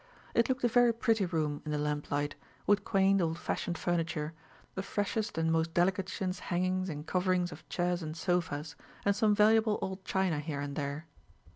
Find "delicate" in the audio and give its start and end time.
5.75-6.07